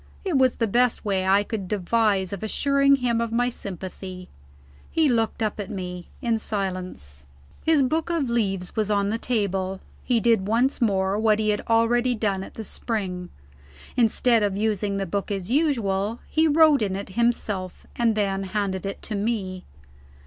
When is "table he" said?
9.19-10.19